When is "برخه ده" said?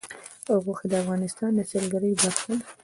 2.21-2.65